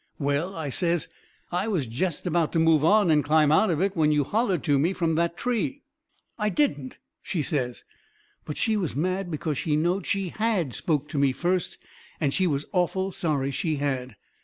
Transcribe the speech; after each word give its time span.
"Well," 0.17 0.55
I 0.55 0.69
says, 0.69 1.09
"I 1.51 1.67
was 1.67 1.85
jest 1.85 2.25
about 2.25 2.51
to 2.53 2.57
move 2.59 2.83
on 2.83 3.11
and 3.11 3.23
climb 3.23 3.51
out 3.51 3.69
of 3.69 3.79
it 3.83 3.95
when 3.95 4.11
you 4.11 4.23
hollered 4.23 4.63
to 4.63 4.79
me 4.79 4.93
from 4.93 5.13
that 5.13 5.37
tree." 5.37 5.83
"I 6.39 6.49
didn't!" 6.49 6.97
she 7.21 7.43
says. 7.43 7.83
But 8.43 8.57
she 8.57 8.75
was 8.77 8.95
mad 8.95 9.29
because 9.29 9.59
she 9.59 9.75
knowed 9.75 10.07
she 10.07 10.29
HAD 10.29 10.73
spoke 10.73 11.07
to 11.09 11.19
me 11.19 11.33
first, 11.33 11.77
and 12.19 12.33
she 12.33 12.47
was 12.47 12.65
awful 12.71 13.11
sorry 13.11 13.51
she 13.51 13.75
had. 13.75 14.15